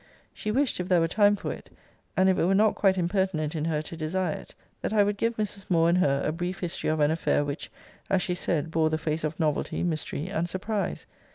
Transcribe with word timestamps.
She 0.33 0.49
wished, 0.49 0.79
if 0.79 0.89
there 0.89 0.99
were 0.99 1.07
time 1.07 1.35
for 1.35 1.51
it, 1.51 1.69
and 2.17 2.27
if 2.27 2.39
it 2.39 2.45
were 2.45 2.55
not 2.55 2.73
quite 2.73 2.97
impertinent 2.97 3.55
in 3.55 3.65
her 3.65 3.83
to 3.83 3.95
desire 3.95 4.35
it, 4.37 4.55
that 4.81 4.91
I 4.93 5.03
would 5.03 5.15
give 5.15 5.37
Mrs. 5.37 5.67
Moore 5.69 5.89
and 5.89 5.97
her 5.99 6.23
a 6.25 6.31
brief 6.31 6.59
history 6.59 6.89
of 6.89 6.99
an 6.99 7.11
affair, 7.11 7.45
which, 7.45 7.69
as 8.09 8.23
she 8.23 8.33
said, 8.33 8.71
bore 8.71 8.89
the 8.89 8.97
face 8.97 9.23
of 9.23 9.39
novelty, 9.39 9.83
mystery, 9.83 10.25
and 10.27 10.49
surprise. 10.49 11.05